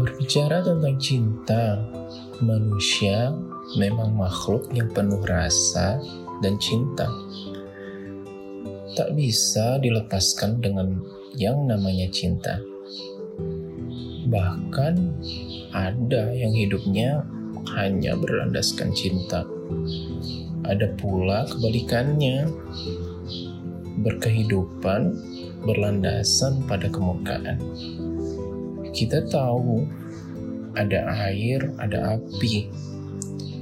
Berbicara 0.00 0.64
tentang 0.64 0.96
cinta, 0.96 1.76
manusia 2.40 3.36
memang 3.76 4.16
makhluk 4.16 4.72
yang 4.72 4.88
penuh 4.88 5.20
rasa 5.28 6.00
dan 6.40 6.56
cinta. 6.56 7.04
Tak 8.96 9.12
bisa 9.12 9.76
dilepaskan 9.76 10.64
dengan 10.64 11.04
yang 11.36 11.68
namanya 11.68 12.08
cinta. 12.08 12.64
Bahkan 14.24 14.94
ada 15.76 16.32
yang 16.32 16.56
hidupnya 16.56 17.20
hanya 17.76 18.16
berlandaskan 18.16 18.96
cinta. 18.96 19.44
Ada 20.64 20.96
pula 20.96 21.44
kebalikannya, 21.44 22.48
berkehidupan 24.00 25.12
berlandasan 25.68 26.64
pada 26.64 26.88
kemurkaan. 26.88 27.60
Kita 28.90 29.22
tahu 29.30 29.86
ada 30.74 31.06
air, 31.30 31.62
ada 31.78 32.18
api, 32.18 32.70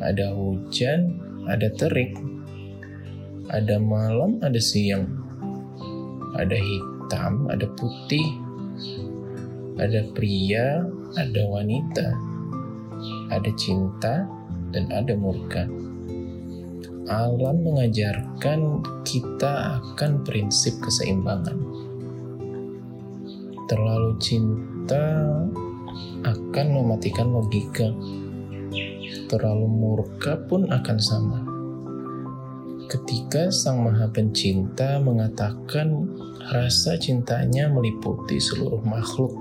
ada 0.01 0.33
hujan, 0.33 1.17
ada 1.49 1.69
terik, 1.77 2.17
ada 3.49 3.81
malam, 3.81 4.37
ada 4.45 4.61
siang, 4.61 5.09
ada 6.37 6.57
hitam, 6.57 7.49
ada 7.49 7.65
putih, 7.77 8.29
ada 9.81 10.05
pria, 10.13 10.85
ada 11.17 11.43
wanita, 11.49 12.07
ada 13.33 13.51
cinta, 13.57 14.29
dan 14.73 14.89
ada 14.93 15.17
murka. 15.17 15.65
Alam 17.09 17.65
mengajarkan 17.65 18.85
kita 19.01 19.81
akan 19.81 20.29
prinsip 20.29 20.77
keseimbangan. 20.85 21.88
Terlalu 23.69 24.17
cinta 24.17 25.29
akan 26.25 26.67
mematikan 26.73 27.29
logika. 27.29 27.93
Terlalu 29.29 29.69
murka 29.69 30.41
pun 30.49 30.73
akan 30.73 30.99
sama. 30.99 31.45
Ketika 32.89 33.53
Sang 33.53 33.85
Maha 33.85 34.09
Pencinta 34.09 34.97
mengatakan 35.05 36.09
rasa 36.49 36.97
cintanya 36.97 37.69
meliputi 37.69 38.41
seluruh 38.41 38.81
makhluk, 38.81 39.37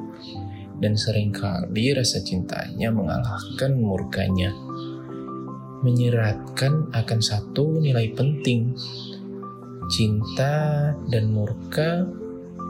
dan 0.83 0.99
sering 0.99 1.31
kali 1.31 1.95
rasa 1.95 2.19
cintanya 2.19 2.91
mengalahkan 2.91 3.79
murkanya, 3.79 4.51
menyeratkan 5.87 6.91
akan 6.91 7.19
satu 7.23 7.79
nilai 7.79 8.11
penting. 8.11 8.75
Cinta 9.87 10.91
dan 11.07 11.31
murka 11.31 12.03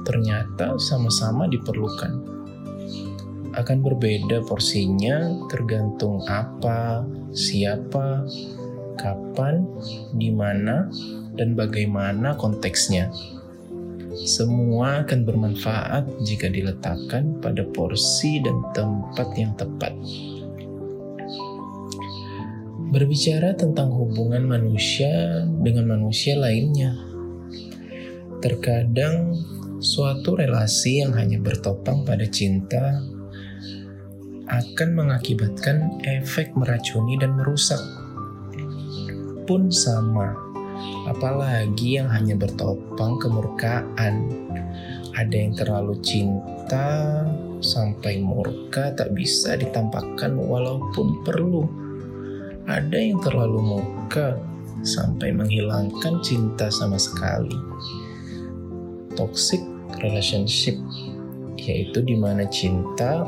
ternyata 0.07 0.79
sama-sama 0.79 1.51
diperlukan 1.51 2.37
akan 3.57 3.81
berbeda 3.81 4.45
porsinya 4.45 5.33
tergantung 5.49 6.21
apa, 6.29 7.01
siapa, 7.33 8.21
kapan, 9.01 9.65
di 10.13 10.29
mana, 10.29 10.85
dan 11.33 11.57
bagaimana 11.57 12.37
konteksnya. 12.37 13.09
Semua 14.17 15.05
akan 15.05 15.25
bermanfaat 15.25 16.21
jika 16.25 16.49
diletakkan 16.49 17.37
pada 17.41 17.65
porsi 17.73 18.41
dan 18.41 18.61
tempat 18.77 19.29
yang 19.37 19.53
tepat. 19.57 19.93
Berbicara 22.93 23.57
tentang 23.57 23.89
hubungan 23.93 24.45
manusia 24.45 25.45
dengan 25.61 25.97
manusia 25.97 26.37
lainnya, 26.37 26.93
terkadang 28.41 29.37
suatu 29.77 30.33
relasi 30.33 31.05
yang 31.05 31.13
hanya 31.13 31.37
bertopang 31.37 32.01
pada 32.01 32.25
cinta 32.25 32.97
akan 34.47 34.89
mengakibatkan 34.95 36.01
efek 36.01 36.55
meracuni 36.57 37.19
dan 37.19 37.37
merusak. 37.37 37.79
Pun 39.45 39.71
sama, 39.71 40.33
apalagi 41.07 41.99
yang 42.01 42.09
hanya 42.09 42.33
bertopang 42.35 43.19
kemurkaan. 43.21 44.31
Ada 45.17 45.35
yang 45.35 45.53
terlalu 45.57 45.97
cinta 46.05 47.25
sampai 47.59 48.21
murka 48.21 48.93
tak 48.93 49.17
bisa 49.17 49.57
ditampakkan 49.57 50.37
walaupun 50.37 51.25
perlu. 51.25 51.65
Ada 52.67 52.97
yang 52.99 53.19
terlalu 53.23 53.59
murka 53.63 54.37
sampai 54.83 55.33
menghilangkan 55.33 56.21
cinta 56.21 56.69
sama 56.69 56.99
sekali. 56.99 57.55
Toxic 59.17 59.59
relationship 59.99 60.77
yaitu 61.57 62.05
di 62.05 62.15
mana 62.15 62.45
cinta 62.47 63.25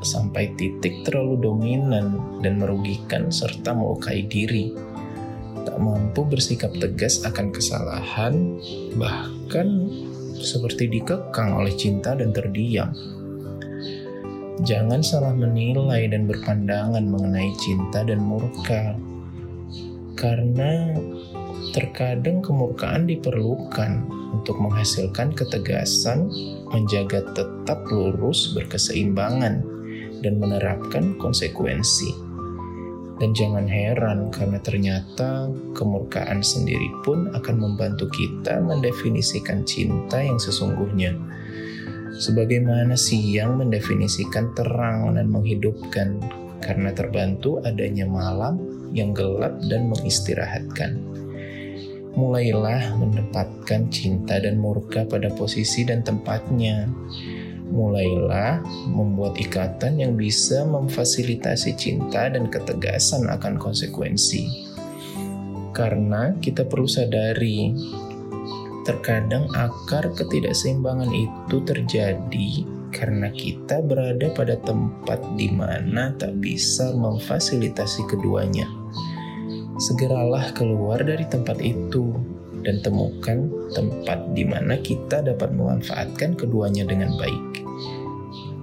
sampai 0.00 0.50
titik 0.56 1.04
terlalu 1.04 1.38
dominan 1.38 2.40
dan 2.40 2.58
merugikan 2.58 3.28
serta 3.28 3.76
melukai 3.76 4.24
diri. 4.26 4.72
Tak 5.66 5.76
mampu 5.82 6.24
bersikap 6.26 6.72
tegas 6.78 7.26
akan 7.26 7.50
kesalahan, 7.50 8.58
bahkan 8.96 9.90
seperti 10.38 10.86
dikekang 10.86 11.58
oleh 11.58 11.74
cinta 11.74 12.14
dan 12.14 12.30
terdiam. 12.30 12.90
Jangan 14.64 15.04
salah 15.04 15.34
menilai 15.36 16.08
dan 16.08 16.24
berpandangan 16.24 17.04
mengenai 17.04 17.50
cinta 17.60 18.06
dan 18.06 18.22
murka, 18.24 18.96
karena 20.16 20.96
terkadang 21.76 22.40
kemurkaan 22.40 23.04
diperlukan 23.04 24.08
untuk 24.32 24.56
menghasilkan 24.56 25.36
ketegasan, 25.36 26.32
menjaga 26.72 27.20
tetap 27.36 27.84
lurus 27.92 28.56
berkeseimbangan 28.56 29.60
dan 30.24 30.34
menerapkan 30.40 31.20
konsekuensi. 31.20 32.16
Dan 33.20 33.36
jangan 33.36 33.68
heran 33.68 34.32
karena 34.32 34.56
ternyata 34.60 35.52
kemurkaan 35.76 36.40
sendiri 36.40 36.88
pun 37.04 37.28
akan 37.36 37.56
membantu 37.60 38.08
kita 38.08 38.60
mendefinisikan 38.60 39.64
cinta 39.68 40.20
yang 40.20 40.40
sesungguhnya. 40.40 41.12
Sebagaimana 42.16 42.96
siang 42.96 43.60
mendefinisikan 43.60 44.56
terang 44.56 45.16
dan 45.16 45.28
menghidupkan 45.28 46.24
karena 46.64 46.88
terbantu 46.96 47.60
adanya 47.64 48.08
malam 48.08 48.56
yang 48.96 49.12
gelap 49.12 49.60
dan 49.68 49.92
mengistirahatkan. 49.92 51.16
Mulailah 52.16 52.96
menempatkan 52.96 53.92
cinta 53.92 54.40
dan 54.40 54.56
murka 54.56 55.04
pada 55.04 55.28
posisi 55.36 55.84
dan 55.84 56.00
tempatnya 56.00 56.88
mulailah 57.66 58.62
membuat 58.88 59.36
ikatan 59.36 59.98
yang 60.00 60.14
bisa 60.14 60.64
memfasilitasi 60.64 61.76
cinta 61.76 62.30
dan 62.30 62.48
ketegasan 62.48 63.26
akan 63.28 63.60
konsekuensi. 63.60 64.72
Karena 65.76 66.32
kita 66.40 66.64
perlu 66.64 66.88
sadari, 66.88 67.76
terkadang 68.88 69.50
akar 69.52 70.08
ketidakseimbangan 70.14 71.10
itu 71.12 71.56
terjadi 71.68 72.50
karena 72.94 73.28
kita 73.28 73.84
berada 73.84 74.32
pada 74.32 74.56
tempat 74.56 75.20
di 75.36 75.52
mana 75.52 76.16
tak 76.16 76.40
bisa 76.40 76.96
memfasilitasi 76.96 78.08
keduanya. 78.08 78.64
Segeralah 79.76 80.56
keluar 80.56 81.04
dari 81.04 81.28
tempat 81.28 81.60
itu 81.60 82.16
dan 82.64 82.80
temukan 82.80 83.44
tempat 83.76 84.32
di 84.32 84.48
mana 84.48 84.80
kita 84.80 85.20
dapat 85.20 85.52
memanfaatkan 85.52 86.32
keduanya 86.32 86.88
dengan 86.88 87.12
baik. 87.20 87.60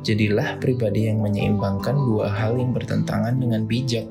Jadilah 0.01 0.57
pribadi 0.57 1.07
yang 1.07 1.22
menyeimbangkan 1.22 1.96
dua 1.96 2.34
hal 2.34 2.57
yang 2.57 2.74
bertentangan 2.74 3.38
dengan 3.38 3.63
bijak. 3.69 4.10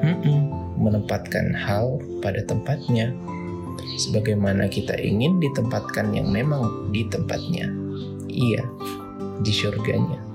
Hmm-mm, 0.00 0.40
menempatkan 0.78 1.52
hal 1.58 1.98
pada 2.24 2.40
tempatnya, 2.46 3.10
sebagaimana 3.98 4.70
kita 4.70 4.94
ingin 4.94 5.42
ditempatkan 5.42 6.14
yang 6.14 6.30
memang 6.30 6.88
di 6.94 7.04
tempatnya. 7.10 7.66
Iya, 8.30 8.62
di 9.42 9.52
surganya. 9.52 10.29